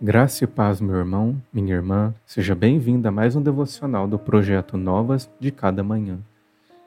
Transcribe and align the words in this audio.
Graça 0.00 0.44
e 0.44 0.46
paz, 0.46 0.78
meu 0.78 0.94
irmão, 0.94 1.40
minha 1.50 1.74
irmã, 1.74 2.14
seja 2.26 2.54
bem-vinda 2.54 3.08
a 3.08 3.12
mais 3.12 3.34
um 3.34 3.40
devocional 3.40 4.06
do 4.06 4.18
projeto 4.18 4.76
Novas 4.76 5.30
de 5.40 5.50
Cada 5.50 5.82
Manhã. 5.82 6.18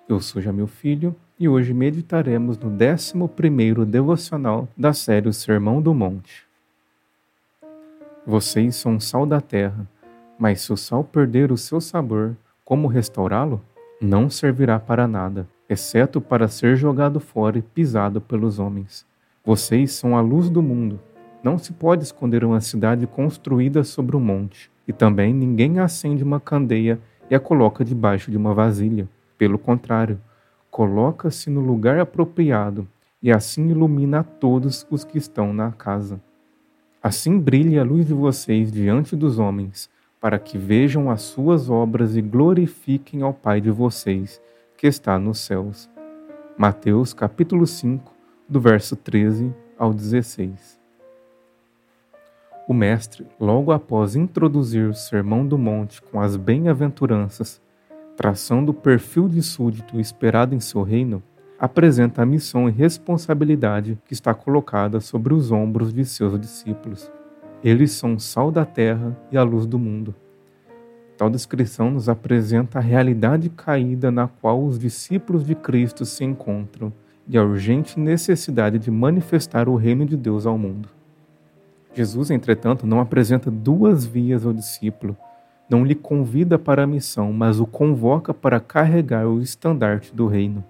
Eu 0.08 0.22
sou 0.22 0.40
Jamil 0.40 0.68
Filho 0.68 1.16
e 1.40 1.50
hoje 1.50 1.74
meditaremos 1.74 2.56
no 2.60 2.70
11 2.70 3.84
devocional 3.88 4.68
da 4.78 4.94
série 4.94 5.28
O 5.28 5.34
Sermão 5.34 5.82
do 5.82 5.92
Monte. 5.92 6.46
Vocês 8.28 8.76
são 8.76 9.00
sal 9.00 9.26
da 9.26 9.42
terra, 9.42 9.88
mas 10.38 10.62
se 10.62 10.72
o 10.72 10.78
sal 10.78 11.04
perder 11.04 11.52
o 11.52 11.58
seu 11.58 11.82
sabor, 11.82 12.36
como 12.64 12.88
restaurá-lo? 12.88 13.60
Não 14.00 14.30
servirá 14.30 14.80
para 14.80 15.08
nada, 15.08 15.48
exceto 15.68 16.22
para 16.22 16.48
ser 16.48 16.76
jogado 16.76 17.20
fora 17.20 17.58
e 17.58 17.64
pisado 17.64 18.22
pelos 18.22 18.60
homens. 18.60 19.04
Vocês 19.44 19.94
são 19.94 20.16
a 20.16 20.22
luz 20.22 20.48
do 20.48 20.62
mundo. 20.62 21.00
Não 21.44 21.58
se 21.58 21.72
pode 21.72 22.04
esconder 22.04 22.44
uma 22.44 22.60
cidade 22.60 23.08
construída 23.08 23.84
sobre 23.84 24.16
um 24.16 24.20
monte, 24.20 24.70
e 24.88 24.92
também 24.92 25.34
ninguém 25.34 25.80
acende 25.80 26.24
uma 26.24 26.40
candeia 26.40 27.00
e 27.30 27.36
a 27.36 27.40
coloca 27.40 27.86
debaixo 27.86 28.30
de 28.30 28.38
uma 28.38 28.54
vasilha. 28.54 29.08
Pelo 29.38 29.58
contrário, 29.58 30.20
coloca-se 30.70 31.50
no 31.50 31.62
lugar 31.62 32.00
apropriado 32.00 32.88
e 33.22 33.32
assim 33.32 33.70
ilumina 33.70 34.20
a 34.20 34.24
todos 34.24 34.86
os 34.90 35.04
que 35.04 35.18
estão 35.18 35.54
na 35.54 35.72
casa. 35.72 36.20
Assim 37.02 37.40
brilhe 37.40 37.80
a 37.80 37.84
luz 37.84 38.08
de 38.08 38.14
vocês 38.14 38.72
diante 38.72 39.16
dos 39.16 39.40
homens, 39.40 39.90
para 40.20 40.38
que 40.38 40.58
vejam 40.58 41.10
as 41.10 41.22
suas 41.22 41.70
obras 41.70 42.16
e 42.16 42.22
glorifiquem 42.22 43.22
ao 43.22 43.34
Pai 43.34 43.62
de 43.62 43.72
vocês, 43.72 44.42
que 44.78 44.88
está 44.88 45.18
nos 45.18 45.40
céus. 45.40 45.90
Mateus 46.58 47.14
capítulo 47.14 47.66
5, 47.66 48.14
do 48.48 48.60
verso 48.60 48.96
13 48.98 49.54
ao 49.78 49.94
16. 49.94 50.79
O 52.70 52.74
Mestre, 52.74 53.26
logo 53.40 53.72
após 53.72 54.16
introduzir 54.16 54.88
o 54.88 54.94
Sermão 54.94 55.44
do 55.44 55.58
Monte 55.58 56.00
com 56.04 56.22
as 56.22 56.36
bem-aventuranças, 56.36 57.60
traçando 58.16 58.70
o 58.70 58.76
perfil 58.76 59.28
de 59.28 59.42
súdito 59.42 60.00
esperado 60.00 60.54
em 60.54 60.60
seu 60.60 60.84
reino, 60.84 61.24
apresenta 61.58 62.22
a 62.22 62.28
missão 62.28 62.70
e 62.70 62.72
responsabilidade 62.72 63.98
que 64.06 64.14
está 64.14 64.36
colocada 64.36 65.00
sobre 65.00 65.34
os 65.34 65.52
ombros 65.52 65.92
de 65.92 66.06
seus 66.06 66.40
discípulos. 66.40 67.12
Eles 67.64 67.92
são 67.94 68.14
o 68.14 68.20
sal 68.20 68.52
da 68.52 68.66
terra 68.66 69.18
e 69.32 69.38
a 69.38 69.42
luz 69.42 69.66
do 69.66 69.80
mundo. 69.80 70.14
Tal 71.18 71.28
descrição 71.28 71.90
nos 71.90 72.08
apresenta 72.08 72.78
a 72.78 72.84
realidade 72.84 73.50
caída 73.50 74.12
na 74.12 74.28
qual 74.28 74.64
os 74.64 74.78
discípulos 74.78 75.44
de 75.44 75.56
Cristo 75.56 76.06
se 76.06 76.24
encontram 76.24 76.94
e 77.28 77.36
a 77.36 77.44
urgente 77.44 78.00
necessidade 78.00 78.78
de 78.78 78.92
manifestar 78.92 79.68
o 79.68 79.76
reino 79.76 80.06
de 80.06 80.16
Deus 80.16 80.46
ao 80.46 80.56
mundo. 80.56 80.99
Jesus, 81.94 82.30
entretanto, 82.30 82.86
não 82.86 83.00
apresenta 83.00 83.50
duas 83.50 84.06
vias 84.06 84.46
ao 84.46 84.54
discípulo, 84.54 85.18
não 85.70 85.84
lhe 85.84 85.96
convida 85.96 86.58
para 86.58 86.84
a 86.84 86.88
missão, 86.88 87.32
mas 87.32 87.60
o 87.60 87.66
convoca 87.66 88.34
para 88.34 88.60
carregar 88.60 89.28
o 89.28 89.40
estandarte 89.40 90.14
do 90.16 90.28
reino. 90.28 90.64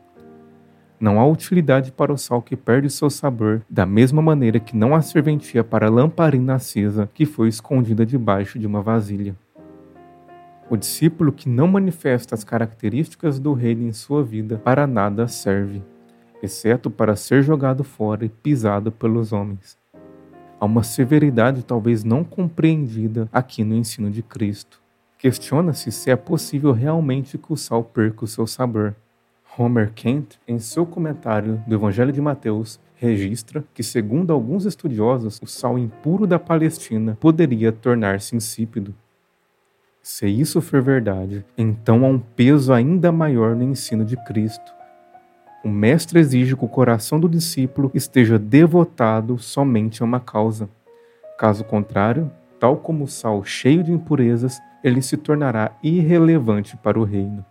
Não 1.00 1.18
há 1.18 1.26
utilidade 1.26 1.94
para 1.94 2.12
o 2.12 2.18
sal 2.18 2.42
que 2.42 2.58
perde 2.58 2.90
seu 2.90 3.10
sabor, 3.10 3.62
da 3.70 3.86
mesma 3.86 4.22
maneira 4.22 4.60
que 4.60 4.76
não 4.76 4.94
há 4.94 5.02
serventia 5.02 5.64
para 5.64 5.88
a 5.88 5.90
lamparina 5.90 6.56
acesa 6.56 7.10
que 7.14 7.26
foi 7.26 7.48
escondida 7.48 8.06
debaixo 8.06 8.60
de 8.60 8.68
uma 8.68 8.82
vasilha. 8.82 9.34
O 10.70 10.76
discípulo 10.76 11.32
que 11.32 11.48
não 11.48 11.68
manifesta 11.68 12.36
as 12.36 12.44
características 12.44 13.40
do 13.40 13.54
reino 13.54 13.88
em 13.88 13.94
sua 13.94 14.24
vida 14.24 14.58
para 14.58 14.86
nada 14.86 15.28
serve, 15.28 15.82
exceto 16.44 16.92
para 16.92 17.16
ser 17.16 17.42
jogado 17.42 17.84
fora 17.84 18.26
e 18.26 18.30
pisado 18.30 18.92
pelos 18.92 19.32
homens. 19.32 19.78
Há 20.60 20.66
uma 20.66 20.84
severidade 20.84 21.64
talvez 21.64 22.04
não 22.04 22.22
compreendida 22.22 23.30
aqui 23.32 23.64
no 23.64 23.76
ensino 23.76 24.12
de 24.12 24.22
Cristo. 24.22 24.82
Questiona-se 25.18 25.90
se 25.90 26.12
é 26.12 26.16
possível 26.18 26.74
realmente 26.74 27.38
que 27.38 27.54
o 27.54 27.56
sal 27.56 27.82
perca 27.82 28.26
o 28.26 28.28
seu 28.28 28.46
sabor. 28.46 28.94
Homer 29.58 29.92
Kent, 29.94 30.38
em 30.46 30.60
seu 30.60 30.86
comentário 30.86 31.64
do 31.66 31.76
Evangelho 31.76 32.12
de 32.12 32.20
Mateus, 32.20 32.80
registra 32.96 33.64
que, 33.74 33.82
segundo 33.82 34.34
alguns 34.34 34.66
estudiosos, 34.66 35.40
o 35.42 35.48
sal 35.48 35.80
impuro 35.80 36.28
da 36.28 36.38
Palestina 36.38 37.18
poderia 37.20 37.72
tornar-se 37.72 38.36
insípido. 38.36 38.94
Se 40.04 40.28
isso 40.28 40.60
for 40.60 40.82
verdade, 40.82 41.46
então 41.58 42.06
há 42.06 42.08
um 42.10 42.20
peso 42.20 42.74
ainda 42.74 43.12
maior 43.12 43.56
no 43.56 43.64
ensino 43.64 44.04
de 44.04 44.18
Cristo 44.26 44.79
o 45.64 45.70
mestre 45.70 46.20
exige 46.20 46.56
que 46.56 46.66
o 46.66 46.70
coração 46.70 47.20
do 47.20 47.28
discípulo 47.28 47.92
esteja 47.94 48.40
devotado 48.40 49.38
somente 49.38 50.02
a 50.02 50.06
uma 50.06 50.20
causa. 50.20 50.70
Caso 51.38 51.64
contrário, 51.64 52.32
tal 52.60 52.78
como 52.78 53.04
o 53.04 53.08
sal 53.08 53.44
cheio 53.44 53.84
de 53.84 53.92
impurezas, 53.92 54.60
ele 54.84 55.02
se 55.02 55.18
tornará 55.18 55.72
irrelevante 55.84 56.78
para 56.78 57.00
o 57.00 57.04
reino. 57.04 57.44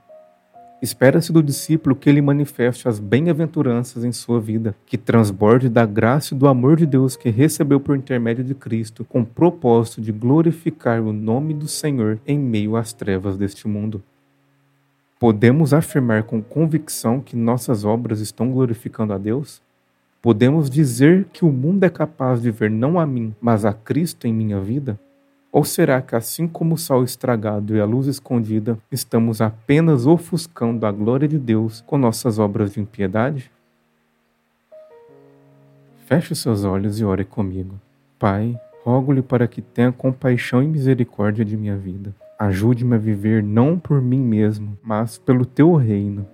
Espera-se 0.80 1.32
do 1.32 1.42
discípulo 1.42 1.96
que 1.96 2.08
ele 2.08 2.22
manifeste 2.22 2.88
as 2.88 3.00
bem-aventuranças 3.00 4.04
em 4.04 4.12
sua 4.12 4.40
vida, 4.40 4.76
que 4.86 4.96
transborde 4.96 5.69
da 5.69 5.84
graça 5.84 6.34
e 6.34 6.38
do 6.38 6.46
amor 6.46 6.76
de 6.76 6.86
Deus 6.86 7.16
que 7.16 7.30
recebeu 7.30 7.80
por 7.80 7.96
intermédio 7.96 8.44
de 8.44 8.54
Cristo, 8.54 9.04
com 9.04 9.25
propósito 9.25 10.00
de 10.00 10.12
glorificar 10.12 11.02
o 11.02 11.12
nome 11.12 11.52
do 11.52 11.66
Senhor 11.66 12.20
em 12.25 12.38
meio 12.38 12.76
às 12.76 12.92
trevas 12.92 13.36
deste 13.36 13.66
mundo. 13.66 14.02
Podemos 15.19 15.75
afirmar 15.75 16.23
com 16.23 16.41
convicção 16.41 17.21
que 17.21 17.34
nossas 17.34 17.84
obras 17.84 18.21
estão 18.21 18.53
glorificando 18.53 19.12
a 19.12 19.19
Deus? 19.19 19.61
Podemos 20.23 20.71
dizer 20.71 21.27
que 21.33 21.45
o 21.45 21.51
mundo 21.51 21.83
é 21.83 21.91
capaz 21.91 22.41
de 22.41 22.53
ver 22.53 22.71
não 22.71 23.01
a 23.01 23.05
mim, 23.05 23.34
mas 23.41 23.65
a 23.65 23.73
Cristo 23.73 24.29
em 24.29 24.33
minha 24.33 24.61
vida? 24.61 24.99
Ou 25.51 25.65
será 25.65 26.01
que, 26.01 26.15
assim 26.15 26.47
como 26.47 26.77
o 26.77 26.79
sol 26.79 27.03
estragado 27.03 27.75
e 27.75 27.81
a 27.81 27.84
luz 27.84 28.06
escondida, 28.06 28.79
estamos 28.93 29.41
apenas 29.41 30.06
ofuscando 30.06 30.87
a 30.87 30.93
glória 30.93 31.27
de 31.27 31.39
Deus 31.39 31.81
com 31.81 31.99
nossas 31.99 32.39
obras 32.39 32.75
de 32.75 32.81
impiedade? 32.81 33.50
Feche 36.06 36.33
seus 36.37 36.62
olhos 36.62 37.00
e 37.00 37.05
ore 37.05 37.25
comigo. 37.25 37.75
Pai, 38.21 38.56
rogo-lhe 38.85 39.23
para 39.23 39.49
que 39.49 39.61
tenha 39.61 39.91
compaixão 39.91 40.62
e 40.62 40.69
misericórdia 40.69 41.45
de 41.45 41.56
minha 41.56 41.77
vida. 41.77 42.15
Ajude-me 42.38 42.94
a 42.94 42.99
viver 42.99 43.43
não 43.43 43.76
por 43.76 44.00
mim 44.00 44.22
mesmo, 44.22 44.78
mas 44.81 45.19
pelo 45.19 45.44
teu 45.44 45.75
reino. 45.75 46.25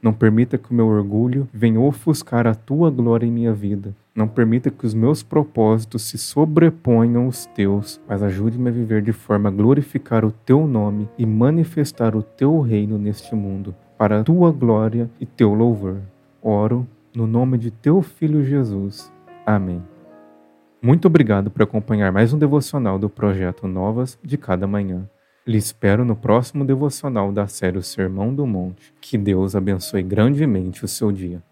Não 0.00 0.12
permita 0.12 0.56
que 0.56 0.70
o 0.70 0.74
meu 0.74 0.86
orgulho 0.86 1.48
venha 1.52 1.80
ofuscar 1.80 2.46
a 2.46 2.54
tua 2.54 2.90
glória 2.90 3.26
em 3.26 3.30
minha 3.30 3.52
vida. 3.52 3.92
Não 4.14 4.28
permita 4.28 4.70
que 4.70 4.86
os 4.86 4.94
meus 4.94 5.20
propósitos 5.22 6.02
se 6.02 6.16
sobreponham 6.16 7.24
aos 7.24 7.46
teus, 7.46 8.00
mas 8.08 8.22
ajude-me 8.22 8.68
a 8.68 8.72
viver 8.72 9.02
de 9.02 9.12
forma 9.12 9.48
a 9.48 9.52
glorificar 9.52 10.24
o 10.24 10.30
teu 10.30 10.64
nome 10.64 11.08
e 11.18 11.26
manifestar 11.26 12.14
o 12.14 12.22
teu 12.22 12.60
reino 12.60 12.96
neste 12.96 13.34
mundo, 13.34 13.74
para 13.98 14.20
a 14.20 14.24
tua 14.24 14.52
glória 14.52 15.10
e 15.20 15.26
teu 15.26 15.54
louvor. 15.54 15.96
Oro 16.40 16.86
no 17.12 17.26
nome 17.26 17.58
de 17.58 17.72
teu 17.72 18.00
filho 18.00 18.44
Jesus. 18.44 19.12
Amém. 19.44 19.82
Muito 20.80 21.06
obrigado 21.06 21.50
por 21.50 21.62
acompanhar 21.62 22.12
mais 22.12 22.32
um 22.32 22.38
devocional 22.38 22.96
do 22.96 23.08
projeto 23.08 23.66
Novas 23.66 24.18
de 24.22 24.36
Cada 24.36 24.66
Manhã. 24.66 25.08
Lhe 25.44 25.58
espero 25.58 26.04
no 26.04 26.14
próximo 26.14 26.64
devocional 26.64 27.32
da 27.32 27.48
série 27.48 27.76
O 27.76 27.82
Sermão 27.82 28.32
do 28.32 28.46
Monte. 28.46 28.94
Que 29.00 29.18
Deus 29.18 29.56
abençoe 29.56 30.00
grandemente 30.00 30.84
o 30.84 30.88
seu 30.88 31.10
dia. 31.10 31.42